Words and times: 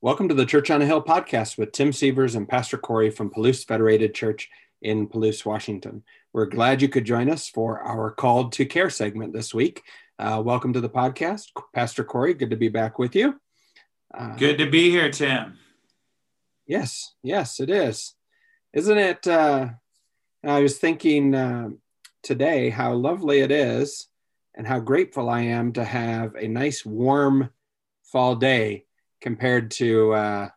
Welcome 0.00 0.28
to 0.28 0.34
the 0.34 0.46
Church 0.46 0.70
on 0.70 0.80
a 0.80 0.86
Hill 0.86 1.02
podcast 1.02 1.58
with 1.58 1.72
Tim 1.72 1.92
Sievers 1.92 2.36
and 2.36 2.48
Pastor 2.48 2.78
Corey 2.78 3.10
from 3.10 3.30
Palouse 3.30 3.66
Federated 3.66 4.14
Church 4.14 4.48
in 4.80 5.08
Palouse, 5.08 5.44
Washington. 5.44 6.04
We're 6.32 6.46
glad 6.46 6.80
you 6.80 6.88
could 6.88 7.04
join 7.04 7.28
us 7.28 7.48
for 7.48 7.80
our 7.80 8.12
Called 8.12 8.52
to 8.52 8.64
Care 8.64 8.90
segment 8.90 9.32
this 9.32 9.52
week. 9.52 9.82
Uh, 10.16 10.40
welcome 10.44 10.72
to 10.72 10.80
the 10.80 10.88
podcast, 10.88 11.46
Pastor 11.74 12.04
Corey. 12.04 12.34
Good 12.34 12.50
to 12.50 12.56
be 12.56 12.68
back 12.68 13.00
with 13.00 13.16
you. 13.16 13.40
Uh, 14.16 14.36
good 14.36 14.58
to 14.58 14.70
be 14.70 14.88
here, 14.88 15.10
Tim. 15.10 15.58
Yes, 16.64 17.12
yes, 17.24 17.58
it 17.58 17.68
is. 17.68 18.14
Isn't 18.72 18.98
it? 18.98 19.26
Uh, 19.26 19.70
I 20.44 20.60
was 20.60 20.78
thinking 20.78 21.34
uh, 21.34 21.70
today 22.22 22.70
how 22.70 22.92
lovely 22.92 23.40
it 23.40 23.50
is 23.50 24.06
and 24.54 24.64
how 24.64 24.78
grateful 24.78 25.28
I 25.28 25.40
am 25.40 25.72
to 25.72 25.82
have 25.82 26.36
a 26.36 26.46
nice 26.46 26.86
warm 26.86 27.50
fall 28.04 28.36
day 28.36 28.84
compared 29.20 29.70
to 29.72 30.12
uh, 30.12 30.48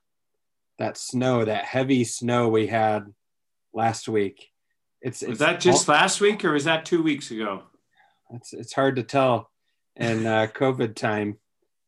that 0.80 0.98
snow, 0.98 1.45
that 1.45 1.66
heavy 1.66 2.04
snow 2.04 2.49
we 2.49 2.68
had 2.68 3.05
last 3.73 4.08
week. 4.08 4.49
It's, 5.02 5.22
was 5.23 5.40
that 5.40 5.59
just 5.59 5.90
all, 5.90 5.95
last 5.95 6.22
week 6.22 6.45
or 6.45 6.54
was 6.54 6.66
that 6.66 6.85
two 6.85 7.02
weeks 7.02 7.32
ago? 7.32 7.63
It's 8.34 8.54
it's 8.54 8.73
hard 8.73 8.95
to 8.98 9.04
tell 9.04 9.49
in 9.95 10.26
uh, 10.26 10.48
COVID 10.54 10.95
time. 10.95 11.38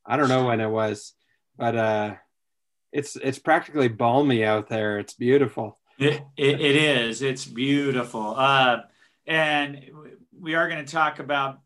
I 0.06 0.18
don't 0.18 0.30
know 0.30 0.46
when 0.46 0.60
it 0.60 0.70
was, 0.70 1.14
but 1.58 1.76
uh, 1.76 2.16
it's 2.92 3.16
it's 3.16 3.40
practically 3.40 3.88
balmy 3.88 4.44
out 4.44 4.68
there. 4.68 5.00
It's 5.00 5.14
beautiful. 5.14 5.80
It, 6.00 6.24
it, 6.36 6.60
it 6.60 6.76
is. 6.76 7.22
It's 7.22 7.46
beautiful. 7.46 8.36
Uh, 8.36 8.82
and 9.28 9.80
we 10.38 10.56
are 10.56 10.68
going 10.68 10.84
to 10.84 10.92
talk 10.92 11.20
about 11.20 11.60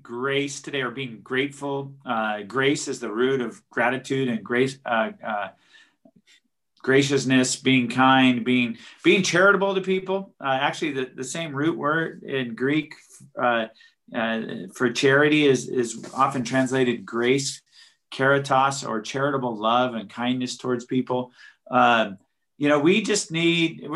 grace 0.00 0.62
today 0.62 0.82
or 0.82 0.90
being 0.90 1.20
grateful. 1.22 1.92
Uh, 2.06 2.42
grace 2.42 2.88
is 2.88 3.00
the 3.00 3.10
root 3.10 3.40
of 3.40 3.68
gratitude 3.70 4.28
and 4.28 4.42
grace. 4.42 4.78
Uh, 4.86 5.10
uh, 5.24 5.48
graciousness 6.78 7.54
being 7.54 7.88
kind 7.88 8.44
being 8.44 8.76
being 9.04 9.22
charitable 9.22 9.72
to 9.72 9.80
people 9.80 10.34
uh, 10.40 10.58
actually 10.60 10.90
the, 10.90 11.08
the 11.14 11.22
same 11.22 11.54
root 11.54 11.78
word 11.78 12.24
in 12.24 12.56
greek 12.56 12.94
uh, 13.40 13.66
uh, 14.12 14.40
for 14.74 14.90
charity 14.90 15.46
is 15.46 15.68
is 15.68 16.04
often 16.12 16.42
translated 16.42 17.06
grace 17.06 17.62
caritas 18.10 18.82
or 18.82 19.00
charitable 19.00 19.56
love 19.56 19.94
and 19.94 20.10
kindness 20.10 20.56
towards 20.56 20.84
people 20.84 21.30
you 22.58 22.68
know 22.68 22.80
we 22.80 23.00
just 23.00 23.30
need 23.30 23.88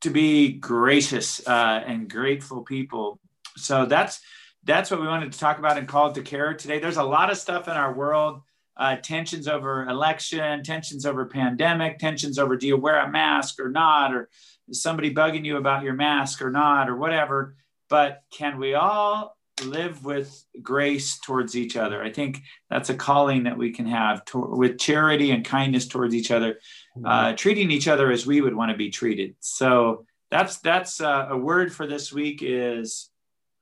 to 0.00 0.10
be 0.10 0.52
gracious 0.52 1.38
and 1.46 2.10
grateful 2.10 2.62
people 2.62 3.20
so 3.56 3.86
that's 3.86 4.20
that's 4.66 4.90
what 4.90 5.00
we 5.00 5.06
wanted 5.06 5.32
to 5.32 5.38
talk 5.38 5.58
about 5.58 5.78
and 5.78 5.86
call 5.86 6.12
to 6.12 6.22
care 6.22 6.52
today. 6.52 6.80
There's 6.80 6.96
a 6.96 7.04
lot 7.04 7.30
of 7.30 7.38
stuff 7.38 7.68
in 7.68 7.74
our 7.74 7.94
world 7.94 8.42
uh, 8.76 8.96
tensions 8.96 9.48
over 9.48 9.86
election, 9.88 10.62
tensions 10.62 11.06
over 11.06 11.24
pandemic, 11.24 11.98
tensions 11.98 12.38
over 12.38 12.56
do 12.56 12.66
you 12.66 12.76
wear 12.76 13.00
a 13.00 13.10
mask 13.10 13.58
or 13.58 13.70
not, 13.70 14.14
or 14.14 14.28
is 14.68 14.82
somebody 14.82 15.14
bugging 15.14 15.44
you 15.44 15.56
about 15.56 15.82
your 15.82 15.94
mask 15.94 16.42
or 16.42 16.50
not, 16.50 16.90
or 16.90 16.96
whatever. 16.96 17.56
But 17.88 18.22
can 18.30 18.58
we 18.58 18.74
all 18.74 19.36
live 19.64 20.04
with 20.04 20.44
grace 20.60 21.18
towards 21.20 21.56
each 21.56 21.76
other? 21.76 22.02
I 22.02 22.12
think 22.12 22.42
that's 22.68 22.90
a 22.90 22.94
calling 22.94 23.44
that 23.44 23.56
we 23.56 23.70
can 23.70 23.86
have 23.86 24.22
to, 24.26 24.38
with 24.40 24.78
charity 24.78 25.30
and 25.30 25.44
kindness 25.44 25.86
towards 25.86 26.14
each 26.14 26.30
other, 26.30 26.58
uh, 27.02 27.26
mm-hmm. 27.26 27.36
treating 27.36 27.70
each 27.70 27.88
other 27.88 28.10
as 28.10 28.26
we 28.26 28.42
would 28.42 28.54
want 28.54 28.72
to 28.72 28.76
be 28.76 28.90
treated. 28.90 29.36
So 29.40 30.04
that's 30.30 30.58
that's 30.58 31.00
uh, 31.00 31.28
a 31.30 31.36
word 31.36 31.72
for 31.72 31.86
this 31.86 32.12
week 32.12 32.40
is 32.42 33.08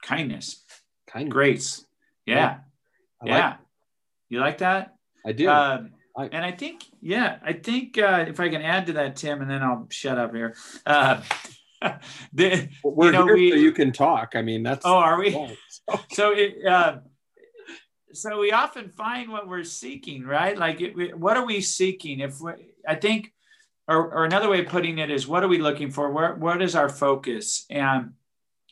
kindness 0.02 0.64
kind 1.14 1.30
grace. 1.30 1.84
Yeah. 2.26 2.58
Yeah. 3.22 3.36
yeah. 3.36 3.48
Like 3.48 3.58
you 4.28 4.40
like 4.40 4.58
that? 4.58 4.96
I 5.24 5.32
do. 5.32 5.48
Uh, 5.48 5.84
I, 6.16 6.26
and 6.26 6.44
I 6.44 6.52
think, 6.52 6.84
yeah, 7.00 7.38
I 7.42 7.52
think 7.54 7.98
uh, 7.98 8.24
if 8.28 8.38
I 8.38 8.48
can 8.48 8.62
add 8.62 8.86
to 8.86 8.92
that, 8.94 9.16
Tim, 9.16 9.40
and 9.40 9.50
then 9.50 9.62
I'll 9.62 9.86
shut 9.90 10.18
up 10.18 10.34
here. 10.34 10.54
Uh, 10.86 11.22
the, 12.32 12.68
we're 12.84 13.06
you 13.06 13.12
know, 13.12 13.24
here 13.26 13.34
we, 13.34 13.50
so 13.50 13.56
you 13.56 13.72
can 13.72 13.92
talk. 13.92 14.32
I 14.34 14.42
mean, 14.42 14.62
that's. 14.62 14.84
Oh, 14.84 14.96
are 14.96 15.18
we? 15.18 15.32
so 16.12 16.32
it, 16.32 16.64
uh, 16.66 16.98
so 18.12 18.38
we 18.38 18.52
often 18.52 18.90
find 18.90 19.30
what 19.30 19.48
we're 19.48 19.64
seeking, 19.64 20.24
right? 20.24 20.56
Like, 20.56 20.80
it, 20.80 21.18
what 21.18 21.36
are 21.36 21.44
we 21.44 21.60
seeking? 21.60 22.20
If 22.20 22.40
we, 22.40 22.52
I 22.86 22.94
think, 22.94 23.32
or, 23.88 24.12
or 24.12 24.24
another 24.24 24.48
way 24.48 24.60
of 24.60 24.66
putting 24.66 24.98
it 24.98 25.10
is, 25.10 25.26
what 25.26 25.42
are 25.42 25.48
we 25.48 25.58
looking 25.58 25.90
for? 25.90 26.12
Where, 26.12 26.34
what 26.34 26.62
is 26.62 26.76
our 26.76 26.88
focus? 26.88 27.66
And 27.68 28.12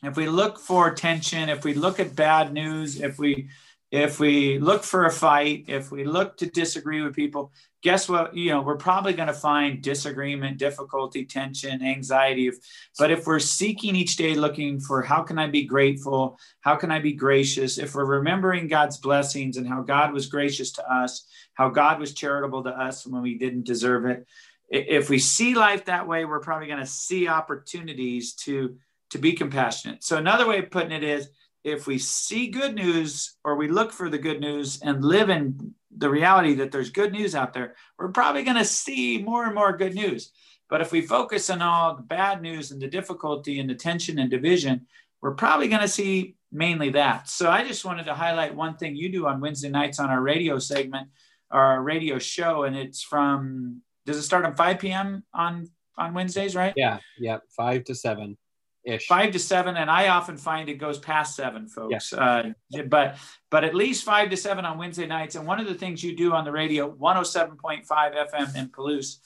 if 0.03 0.17
we 0.17 0.27
look 0.27 0.59
for 0.59 0.93
tension, 0.93 1.49
if 1.49 1.63
we 1.63 1.73
look 1.73 1.99
at 1.99 2.15
bad 2.15 2.53
news, 2.53 2.99
if 3.01 3.17
we 3.17 3.49
if 3.93 4.19
we 4.19 4.57
look 4.57 4.83
for 4.83 5.05
a 5.05 5.11
fight, 5.11 5.65
if 5.67 5.91
we 5.91 6.03
look 6.03 6.35
to 6.37 6.47
disagree 6.47 7.03
with 7.03 7.15
people, 7.15 7.51
guess 7.83 8.09
what? 8.09 8.35
You 8.35 8.49
know, 8.49 8.61
we're 8.63 8.75
probably 8.75 9.13
going 9.13 9.27
to 9.27 9.35
find 9.35 9.83
disagreement, 9.83 10.57
difficulty, 10.57 11.25
tension, 11.25 11.83
anxiety. 11.83 12.49
But 12.97 13.11
if 13.11 13.27
we're 13.27 13.37
seeking 13.37 13.95
each 13.95 14.15
day, 14.15 14.33
looking 14.33 14.79
for 14.79 15.03
how 15.03 15.21
can 15.21 15.37
I 15.37 15.45
be 15.45 15.65
grateful? 15.65 16.39
How 16.61 16.75
can 16.75 16.89
I 16.89 16.97
be 16.97 17.13
gracious? 17.13 17.77
If 17.77 17.93
we're 17.93 18.05
remembering 18.05 18.67
God's 18.67 18.97
blessings 18.97 19.57
and 19.57 19.67
how 19.67 19.83
God 19.83 20.11
was 20.11 20.25
gracious 20.25 20.71
to 20.71 20.91
us, 20.91 21.27
how 21.53 21.69
God 21.69 21.99
was 21.99 22.15
charitable 22.15 22.63
to 22.63 22.71
us 22.71 23.05
when 23.05 23.21
we 23.21 23.37
didn't 23.37 23.65
deserve 23.65 24.07
it. 24.07 24.25
If 24.69 25.11
we 25.11 25.19
see 25.19 25.53
life 25.53 25.85
that 25.85 26.07
way, 26.07 26.25
we're 26.25 26.39
probably 26.39 26.65
going 26.65 26.79
to 26.79 26.85
see 26.87 27.27
opportunities 27.27 28.33
to 28.37 28.75
to 29.13 29.19
be 29.19 29.33
compassionate. 29.33 30.03
So, 30.03 30.17
another 30.17 30.47
way 30.47 30.59
of 30.59 30.69
putting 30.69 30.91
it 30.91 31.03
is 31.03 31.29
if 31.63 31.87
we 31.87 31.97
see 31.97 32.47
good 32.47 32.75
news 32.75 33.37
or 33.43 33.55
we 33.55 33.69
look 33.69 33.93
for 33.93 34.09
the 34.09 34.17
good 34.17 34.41
news 34.41 34.81
and 34.81 35.03
live 35.03 35.29
in 35.29 35.73
the 35.95 36.09
reality 36.09 36.55
that 36.55 36.71
there's 36.71 36.89
good 36.89 37.13
news 37.13 37.35
out 37.35 37.53
there, 37.53 37.75
we're 37.97 38.09
probably 38.09 38.43
going 38.43 38.57
to 38.57 38.65
see 38.65 39.21
more 39.23 39.45
and 39.45 39.55
more 39.55 39.77
good 39.77 39.93
news. 39.93 40.31
But 40.69 40.81
if 40.81 40.91
we 40.91 41.01
focus 41.01 41.49
on 41.49 41.61
all 41.61 41.95
the 41.95 42.03
bad 42.03 42.41
news 42.41 42.71
and 42.71 42.81
the 42.81 42.87
difficulty 42.87 43.59
and 43.59 43.69
the 43.69 43.75
tension 43.75 44.19
and 44.19 44.29
division, 44.29 44.87
we're 45.21 45.35
probably 45.35 45.67
going 45.67 45.81
to 45.81 45.87
see 45.87 46.35
mainly 46.51 46.89
that. 46.89 47.29
So 47.29 47.49
I 47.49 47.65
just 47.65 47.85
wanted 47.85 48.05
to 48.05 48.13
highlight 48.13 48.55
one 48.55 48.75
thing 48.75 48.95
you 48.95 49.09
do 49.09 49.27
on 49.27 49.39
Wednesday 49.39 49.69
nights 49.69 49.99
on 49.99 50.09
our 50.09 50.21
radio 50.21 50.59
segment, 50.59 51.09
our 51.51 51.81
radio 51.81 52.19
show, 52.19 52.63
and 52.63 52.75
it's 52.75 53.01
from. 53.01 53.81
Does 54.05 54.17
it 54.17 54.23
start 54.23 54.43
at 54.43 54.57
5 54.57 54.79
p.m. 54.79 55.23
on 55.33 55.69
on 55.97 56.13
Wednesdays, 56.13 56.55
right? 56.55 56.73
Yeah, 56.75 56.97
yeah, 57.17 57.37
five 57.55 57.85
to 57.85 57.95
seven 57.95 58.37
ish. 58.85 59.07
Five 59.07 59.31
to 59.31 59.39
seven, 59.39 59.77
and 59.77 59.89
I 59.89 60.09
often 60.09 60.37
find 60.37 60.69
it 60.69 60.75
goes 60.75 60.99
past 60.99 61.35
seven, 61.35 61.67
folks. 61.67 62.13
Uh, 62.13 62.51
but 62.87 63.17
but 63.49 63.63
at 63.63 63.75
least 63.75 64.03
five 64.03 64.29
to 64.29 64.37
seven 64.37 64.65
on 64.65 64.77
Wednesday 64.77 65.07
nights. 65.07 65.35
And 65.35 65.47
one 65.47 65.59
of 65.59 65.67
the 65.67 65.73
things 65.73 66.03
you 66.03 66.15
do 66.15 66.33
on 66.33 66.45
the 66.45 66.51
radio, 66.51 66.91
107.5 66.91 67.85
FM 67.87 68.55
in 68.55 68.69
Palouse, 68.69 69.17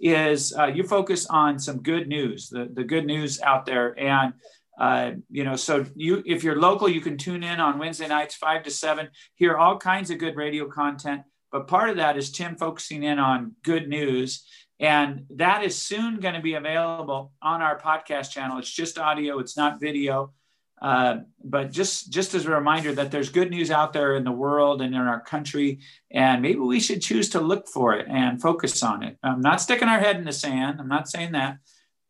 is 0.00 0.54
uh, 0.56 0.66
you 0.66 0.82
focus 0.82 1.26
on 1.26 1.58
some 1.58 1.82
good 1.82 2.08
news, 2.08 2.48
the, 2.48 2.68
the 2.72 2.84
good 2.84 3.06
news 3.06 3.40
out 3.40 3.66
there. 3.66 3.98
And 3.98 4.34
uh, 4.78 5.12
you 5.30 5.44
know, 5.44 5.56
so 5.56 5.86
you 5.94 6.22
if 6.26 6.44
you're 6.44 6.60
local, 6.60 6.88
you 6.88 7.00
can 7.00 7.16
tune 7.16 7.42
in 7.42 7.60
on 7.60 7.78
Wednesday 7.78 8.08
nights, 8.08 8.34
five 8.34 8.62
to 8.64 8.70
seven, 8.70 9.08
hear 9.34 9.56
all 9.56 9.78
kinds 9.78 10.10
of 10.10 10.18
good 10.18 10.36
radio 10.36 10.68
content. 10.68 11.22
But 11.50 11.68
part 11.68 11.90
of 11.90 11.96
that 11.96 12.18
is 12.18 12.30
Tim 12.30 12.56
focusing 12.56 13.04
in 13.04 13.18
on 13.18 13.52
good 13.62 13.88
news 13.88 14.44
and 14.78 15.26
that 15.30 15.64
is 15.64 15.80
soon 15.80 16.20
going 16.20 16.34
to 16.34 16.40
be 16.40 16.54
available 16.54 17.32
on 17.40 17.62
our 17.62 17.78
podcast 17.78 18.30
channel. 18.30 18.58
It's 18.58 18.70
just 18.70 18.98
audio, 18.98 19.38
it's 19.38 19.56
not 19.56 19.80
video. 19.80 20.32
Uh, 20.80 21.20
but 21.42 21.72
just 21.72 22.12
just 22.12 22.34
as 22.34 22.44
a 22.44 22.50
reminder 22.50 22.92
that 22.92 23.10
there's 23.10 23.30
good 23.30 23.50
news 23.50 23.70
out 23.70 23.94
there 23.94 24.14
in 24.14 24.24
the 24.24 24.32
world 24.32 24.82
and 24.82 24.94
in 24.94 25.00
our 25.00 25.20
country, 25.20 25.78
and 26.10 26.42
maybe 26.42 26.58
we 26.58 26.80
should 26.80 27.00
choose 27.00 27.30
to 27.30 27.40
look 27.40 27.66
for 27.66 27.94
it 27.94 28.06
and 28.10 28.42
focus 28.42 28.82
on 28.82 29.02
it. 29.02 29.16
I'm 29.22 29.40
not 29.40 29.62
sticking 29.62 29.88
our 29.88 29.98
head 29.98 30.16
in 30.16 30.24
the 30.24 30.32
sand. 30.32 30.78
I'm 30.78 30.88
not 30.88 31.08
saying 31.08 31.32
that, 31.32 31.58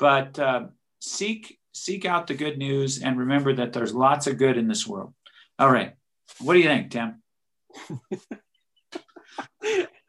but 0.00 0.36
uh, 0.40 0.64
seek 1.00 1.60
seek 1.72 2.04
out 2.04 2.26
the 2.26 2.34
good 2.34 2.58
news 2.58 3.00
and 3.02 3.18
remember 3.18 3.52
that 3.54 3.72
there's 3.72 3.94
lots 3.94 4.26
of 4.26 4.36
good 4.38 4.56
in 4.56 4.66
this 4.66 4.84
world. 4.84 5.14
All 5.60 5.70
right, 5.70 5.92
what 6.40 6.54
do 6.54 6.58
you 6.58 6.64
think, 6.64 6.90
Tim? 6.90 7.22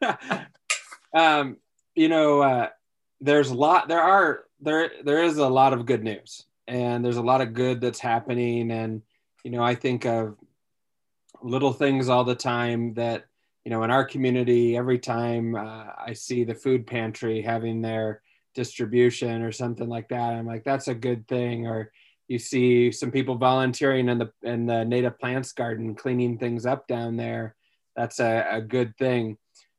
um, 1.14 1.58
you 1.98 2.08
know, 2.08 2.40
uh, 2.42 2.68
there's 3.20 3.50
a 3.50 3.54
lot. 3.54 3.88
There 3.88 4.00
are 4.00 4.44
there 4.60 4.90
there 5.04 5.24
is 5.24 5.38
a 5.38 5.48
lot 5.48 5.72
of 5.72 5.84
good 5.84 6.04
news, 6.04 6.46
and 6.68 7.04
there's 7.04 7.16
a 7.16 7.22
lot 7.22 7.40
of 7.40 7.54
good 7.54 7.80
that's 7.80 7.98
happening. 7.98 8.70
And 8.70 9.02
you 9.42 9.50
know, 9.50 9.64
I 9.64 9.74
think 9.74 10.06
of 10.06 10.36
little 11.42 11.72
things 11.72 12.08
all 12.08 12.22
the 12.22 12.36
time 12.36 12.94
that 12.94 13.26
you 13.64 13.70
know 13.70 13.82
in 13.82 13.90
our 13.90 14.04
community. 14.04 14.76
Every 14.76 15.00
time 15.00 15.56
uh, 15.56 15.86
I 15.98 16.12
see 16.12 16.44
the 16.44 16.54
food 16.54 16.86
pantry 16.86 17.42
having 17.42 17.82
their 17.82 18.22
distribution 18.54 19.42
or 19.42 19.50
something 19.50 19.88
like 19.88 20.08
that, 20.10 20.34
I'm 20.34 20.46
like, 20.46 20.62
that's 20.62 20.86
a 20.86 20.94
good 20.94 21.26
thing. 21.26 21.66
Or 21.66 21.90
you 22.28 22.38
see 22.38 22.92
some 22.92 23.10
people 23.10 23.34
volunteering 23.34 24.08
in 24.08 24.18
the 24.18 24.30
in 24.44 24.66
the 24.66 24.84
native 24.84 25.18
plants 25.18 25.50
garden, 25.50 25.96
cleaning 25.96 26.38
things 26.38 26.64
up 26.64 26.86
down 26.86 27.16
there. 27.16 27.56
That's 27.96 28.20
a, 28.20 28.46
a 28.52 28.60
good 28.60 28.96
thing 28.98 29.36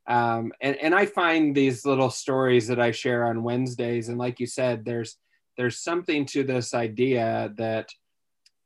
um, 0.10 0.52
and 0.60 0.76
and 0.78 0.94
I 0.94 1.06
find 1.06 1.56
these 1.56 1.86
little 1.86 2.10
stories 2.10 2.68
that 2.68 2.80
I 2.80 2.92
share 2.92 3.28
on 3.28 3.44
Wednesdays, 3.44 4.10
and 4.10 4.18
like 4.18 4.40
you 4.42 4.48
said, 4.48 4.84
there's 4.84 5.18
there's 5.56 5.80
something 5.80 6.26
to 6.28 6.44
this 6.44 6.74
idea 6.74 7.54
that 7.58 7.90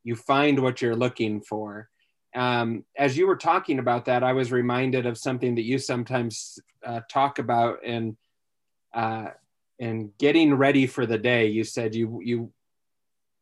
you 0.04 0.16
find 0.16 0.60
what 0.60 0.82
you're 0.82 0.96
looking 0.96 1.42
for, 1.42 1.90
um, 2.36 2.84
as 2.98 3.18
you 3.18 3.28
were 3.28 3.36
talking 3.36 3.80
about 3.80 4.06
that, 4.06 4.24
I 4.24 4.34
was 4.34 4.52
reminded 4.52 5.06
of 5.06 5.18
something 5.18 5.56
that 5.56 5.64
you 5.64 5.78
sometimes 5.78 6.60
uh, 6.86 7.02
talk 7.10 7.40
about 7.40 7.84
in 7.84 8.18
uh, 8.94 9.30
in 9.80 10.12
getting 10.18 10.54
ready 10.56 10.88
for 10.88 11.06
the 11.06 11.18
day. 11.18 11.48
You 11.48 11.64
said 11.64 11.94
you 11.94 12.22
you 12.24 12.52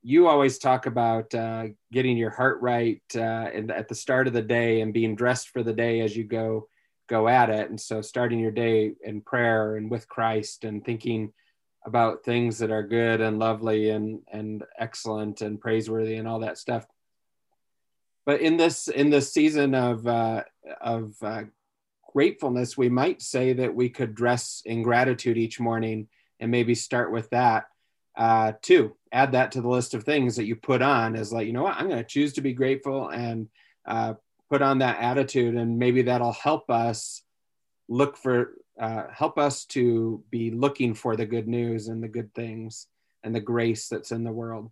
you 0.04 0.27
always 0.27 0.57
talk 0.57 0.88
about 0.88 1.33
uh, 1.33 1.68
getting 1.92 2.18
your 2.18 2.31
heart 2.31 2.59
right 2.62 3.01
uh, 3.15 3.19
and 3.54 3.71
at 3.71 3.88
the 3.88 3.95
start 3.95 4.27
of 4.27 4.33
the 4.33 4.42
day 4.42 4.81
and 4.81 4.94
being 4.94 5.15
dressed 5.15 5.50
for 5.50 5.63
the 5.63 5.74
day 5.74 6.01
as 6.01 6.18
you 6.18 6.24
go 6.24 6.68
go 7.11 7.27
at 7.27 7.49
it. 7.49 7.69
And 7.69 7.79
so 7.79 8.01
starting 8.01 8.39
your 8.39 8.51
day 8.51 8.93
in 9.03 9.21
prayer 9.21 9.75
and 9.75 9.91
with 9.91 10.07
Christ 10.07 10.63
and 10.63 10.83
thinking 10.83 11.33
about 11.85 12.23
things 12.23 12.59
that 12.59 12.71
are 12.71 12.83
good 12.83 13.21
and 13.21 13.39
lovely 13.39 13.89
and 13.89 14.21
and 14.31 14.63
excellent 14.79 15.41
and 15.41 15.59
praiseworthy 15.59 16.15
and 16.15 16.27
all 16.27 16.39
that 16.39 16.57
stuff 16.57 16.85
but 18.25 18.41
in 18.41 18.57
this 18.57 18.87
in 18.87 19.09
this 19.09 19.33
season 19.33 19.73
of 19.73 20.05
uh, 20.05 20.43
of 20.79 21.13
uh, 21.21 21.43
gratefulness, 22.13 22.77
we 22.77 22.89
might 22.89 23.21
say 23.21 23.53
that 23.53 23.73
we 23.73 23.89
could 23.89 24.13
dress 24.13 24.61
in 24.65 24.83
gratitude 24.83 25.37
each 25.37 25.59
morning 25.59 26.07
and 26.39 26.51
maybe 26.51 26.75
start 26.75 27.11
with 27.11 27.29
that 27.31 27.65
uh, 28.17 28.53
too. 28.61 28.95
Add 29.11 29.31
that 29.33 29.53
to 29.53 29.61
the 29.61 29.69
list 29.69 29.93
of 29.93 30.03
things 30.03 30.35
that 30.35 30.45
you 30.45 30.55
put 30.55 30.81
on 30.81 31.15
as 31.15 31.33
like 31.33 31.47
you 31.47 31.53
know 31.53 31.63
what 31.63 31.77
I'm 31.77 31.87
going 31.87 32.01
to 32.01 32.07
choose 32.07 32.33
to 32.33 32.41
be 32.41 32.53
grateful 32.53 33.09
and 33.09 33.49
uh, 33.85 34.13
put 34.51 34.62
on 34.62 34.80
that 34.80 35.00
attitude, 35.00 35.56
and 35.56 35.80
maybe 35.80 36.01
that'll 36.01 36.33
help 36.33 36.69
us 36.69 37.24
look 37.88 38.18
for 38.18 38.53
uh, 38.80 39.03
help 39.13 39.38
us 39.38 39.65
to 39.65 40.24
be 40.30 40.51
looking 40.51 40.94
for 40.94 41.15
the 41.15 41.25
good 41.25 41.48
news 41.48 41.88
and 41.88 42.03
the 42.03 42.07
good 42.07 42.33
things 42.33 42.88
and 43.24 43.33
the 43.33 43.39
grace 43.39 43.88
that's 43.88 44.12
in 44.12 44.24
the 44.24 44.31
world. 44.31 44.69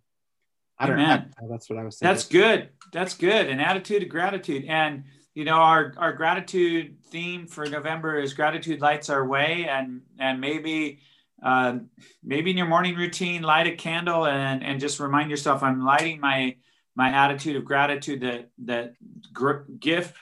I 0.78 0.86
don't 0.86 0.98
Amen. 0.98 1.32
know. 1.40 1.48
That's 1.48 1.70
what 1.70 1.78
I 1.78 1.84
was 1.84 1.98
saying. 1.98 2.12
That's 2.12 2.26
good. 2.26 2.70
That's 2.92 3.14
good. 3.14 3.48
An 3.48 3.60
attitude 3.60 4.02
of 4.02 4.08
gratitude. 4.08 4.66
And 4.66 5.04
you 5.34 5.44
know, 5.44 5.56
our 5.56 5.94
our 5.96 6.12
gratitude 6.12 7.02
theme 7.10 7.46
for 7.46 7.64
November 7.64 8.18
is 8.18 8.34
gratitude 8.34 8.82
lights 8.82 9.08
our 9.08 9.26
way. 9.26 9.66
And 9.66 10.02
and 10.18 10.40
maybe 10.40 11.00
uh, 11.42 11.78
maybe 12.22 12.50
in 12.50 12.58
your 12.58 12.66
morning 12.66 12.96
routine, 12.96 13.42
light 13.42 13.66
a 13.66 13.76
candle 13.76 14.26
and 14.26 14.62
and 14.62 14.78
just 14.78 15.00
remind 15.00 15.30
yourself, 15.30 15.62
I'm 15.62 15.82
lighting 15.82 16.20
my 16.20 16.56
my 16.94 17.10
attitude 17.10 17.56
of 17.56 17.64
gratitude 17.64 18.20
that 18.20 18.50
that 18.64 18.94
gr- 19.32 19.64
gift 19.78 20.16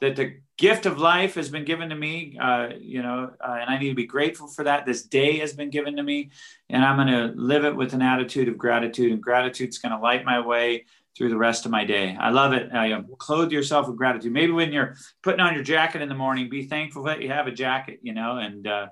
that 0.00 0.16
the 0.16 0.36
gift 0.56 0.86
of 0.86 0.98
life 0.98 1.34
has 1.34 1.48
been 1.48 1.64
given 1.64 1.88
to 1.88 1.96
me, 1.96 2.36
uh, 2.40 2.68
you 2.78 3.02
know, 3.02 3.30
uh, 3.40 3.56
and 3.60 3.70
I 3.70 3.78
need 3.78 3.88
to 3.88 3.94
be 3.94 4.06
grateful 4.06 4.48
for 4.48 4.64
that. 4.64 4.86
This 4.86 5.02
day 5.02 5.38
has 5.38 5.52
been 5.52 5.70
given 5.70 5.96
to 5.96 6.02
me, 6.02 6.30
and 6.68 6.84
I'm 6.84 6.96
going 6.96 7.08
to 7.08 7.40
live 7.40 7.64
it 7.64 7.74
with 7.74 7.94
an 7.94 8.02
attitude 8.02 8.48
of 8.48 8.58
gratitude, 8.58 9.12
and 9.12 9.22
gratitude's 9.22 9.78
going 9.78 9.92
to 9.92 9.98
light 9.98 10.24
my 10.24 10.40
way 10.40 10.84
through 11.16 11.30
the 11.30 11.36
rest 11.36 11.64
of 11.64 11.70
my 11.70 11.84
day. 11.84 12.16
I 12.18 12.30
love 12.30 12.52
it. 12.52 12.74
Uh, 12.74 13.02
clothe 13.18 13.52
yourself 13.52 13.86
with 13.86 13.96
gratitude. 13.96 14.32
Maybe 14.32 14.52
when 14.52 14.72
you're 14.72 14.96
putting 15.22 15.40
on 15.40 15.54
your 15.54 15.62
jacket 15.62 16.02
in 16.02 16.08
the 16.08 16.14
morning, 16.14 16.48
be 16.48 16.66
thankful 16.66 17.04
that 17.04 17.22
you 17.22 17.30
have 17.30 17.46
a 17.46 17.52
jacket, 17.52 18.00
you 18.02 18.12
know, 18.12 18.38
and 18.38 18.66
uh, 18.66 18.88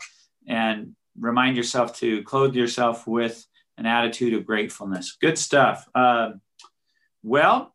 and 0.46 0.94
remind 1.18 1.56
yourself 1.56 1.98
to 1.98 2.22
clothe 2.22 2.54
yourself 2.54 3.06
with 3.06 3.44
an 3.76 3.86
attitude 3.86 4.34
of 4.34 4.46
gratefulness. 4.46 5.16
Good 5.20 5.36
stuff. 5.36 5.86
Uh, 5.94 6.30
well, 7.22 7.74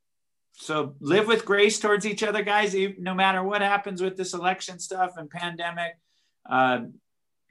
so 0.53 0.95
live 0.99 1.27
with 1.27 1.45
grace 1.45 1.79
towards 1.79 2.05
each 2.05 2.23
other, 2.23 2.41
guys. 2.41 2.75
No 2.97 3.13
matter 3.13 3.43
what 3.43 3.61
happens 3.61 4.01
with 4.01 4.17
this 4.17 4.33
election 4.33 4.79
stuff 4.79 5.13
and 5.17 5.29
pandemic, 5.29 5.97
uh, 6.49 6.81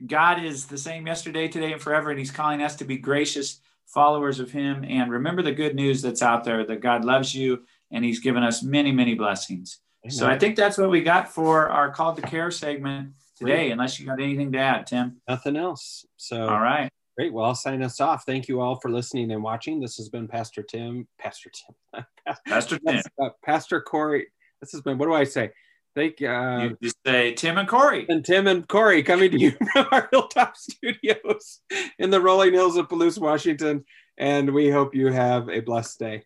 God 0.05 0.43
is 0.43 0.67
the 0.67 0.77
same 0.77 1.07
yesterday, 1.07 1.49
today, 1.49 1.73
and 1.73 1.81
forever, 1.81 2.11
and 2.11 2.19
He's 2.19 2.31
calling 2.31 2.63
us 2.63 2.77
to 2.77 2.85
be 2.85 2.99
gracious 2.99 3.61
followers 3.87 4.41
of 4.41 4.51
Him. 4.51 4.85
And 4.85 5.11
remember 5.11 5.43
the 5.43 5.53
good 5.53 5.75
news 5.75 6.03
that's 6.03 6.23
out 6.23 6.45
there 6.45 6.67
that 6.67 6.81
God 6.81 7.05
loves 7.05 7.35
you 7.35 7.63
and 7.91 8.05
He's 8.05 8.21
given 8.21 8.43
us 8.43 8.63
many, 8.63 8.93
many 8.93 9.15
blessings. 9.15 9.79
Amen. 10.05 10.13
So 10.13 10.27
I 10.27 10.39
think 10.39 10.57
that's 10.57 10.77
what 10.77 10.91
we 10.91 11.01
got 11.01 11.33
for 11.33 11.69
our 11.69 11.91
call 11.91 12.15
to 12.15 12.23
care 12.23 12.51
segment 12.51 13.13
today. 13.39 13.71
Unless 13.71 14.01
you 14.01 14.07
got 14.07 14.21
anything 14.21 14.53
to 14.53 14.59
add, 14.59 14.87
Tim. 14.87 15.21
Nothing 15.29 15.57
else. 15.57 16.05
So 16.17 16.49
all 16.49 16.61
right. 16.61 16.91
Great. 17.17 17.33
Well, 17.33 17.47
I'll 17.47 17.55
sign 17.55 17.83
us 17.83 17.99
off. 17.99 18.25
Thank 18.27 18.47
you 18.47 18.61
all 18.61 18.79
for 18.79 18.91
listening 18.91 19.31
and 19.33 19.43
watching. 19.43 19.81
This 19.81 19.97
has 19.97 20.11
been 20.11 20.29
Pastor 20.29 20.63
Tim, 20.63 21.09
Pastor 21.19 21.51
Tim, 21.51 22.05
Pastor 22.47 22.79
Tim, 22.79 23.01
uh, 23.21 23.31
Pastor 23.43 23.81
Corey. 23.81 24.27
This 24.61 24.73
has 24.73 24.83
been, 24.83 24.99
what 24.99 25.07
do 25.07 25.15
I 25.15 25.25
say? 25.25 25.51
Thank 25.95 26.21
uh, 26.21 26.59
you. 26.69 26.79
Just 26.83 26.99
say 27.07 27.33
Tim 27.33 27.57
and 27.57 27.67
Corey. 27.67 28.05
And 28.11 28.23
Tim 28.23 28.47
and 28.47 28.69
Corey 28.69 29.03
coming 29.03 29.31
to 29.31 29.41
you 29.41 29.53
from 29.73 29.87
our 29.93 30.09
Hilltop 30.13 30.59
Studios 30.59 31.63
in 31.99 32.11
the 32.11 32.21
rolling 32.21 32.53
hills 32.53 32.77
of 32.77 32.89
Palouse, 32.89 33.19
Washington. 33.19 33.87
And 34.19 34.53
we 34.53 34.69
hope 34.69 34.95
you 34.95 35.11
have 35.11 35.49
a 35.49 35.61
blessed 35.61 35.99
day 35.99 36.25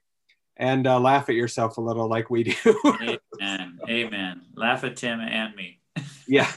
and 0.57 0.89
uh, 0.89 0.99
laugh 0.99 1.29
at 1.29 1.37
yourself 1.37 1.79
a 1.79 1.81
little 1.81 2.09
like 2.09 2.31
we 2.31 2.43
do. 2.43 2.55
Amen. 3.41 3.79
Amen. 3.89 4.41
Laugh 4.57 4.83
at 4.83 4.97
Tim 4.97 5.21
and 5.21 5.55
me. 5.55 5.79
yeah. 6.27 6.51